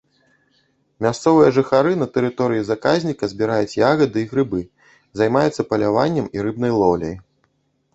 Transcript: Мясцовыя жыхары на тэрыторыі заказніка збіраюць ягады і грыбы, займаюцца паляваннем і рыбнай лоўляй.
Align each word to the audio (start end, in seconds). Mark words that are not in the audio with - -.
Мясцовыя 1.05 1.49
жыхары 1.57 1.91
на 2.05 2.07
тэрыторыі 2.15 2.65
заказніка 2.71 3.31
збіраюць 3.35 3.79
ягады 3.91 4.17
і 4.25 4.29
грыбы, 4.35 4.67
займаюцца 5.23 5.71
паляваннем 5.75 6.27
і 6.39 6.49
рыбнай 6.49 6.71
лоўляй. 6.83 7.15